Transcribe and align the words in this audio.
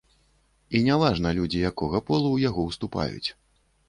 І 0.77 0.79
не 0.85 0.95
важна, 1.03 1.33
людзі 1.39 1.61
якога 1.71 1.99
полу 2.07 2.27
ў 2.31 2.37
яго 2.47 2.65
ўступаюць. 2.71 3.29